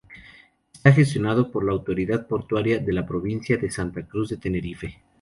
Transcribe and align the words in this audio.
Está 0.77 0.93
gestionado 0.93 1.51
por 1.51 1.63
la 1.63 1.73
autoridad 1.73 2.25
portuaria 2.25 2.79
de 2.79 2.91
la 2.91 3.05
Provincia 3.05 3.55
de 3.57 3.69
Santa 3.69 4.07
Cruz 4.07 4.29
de 4.29 4.37
Tenerife. 4.37 4.99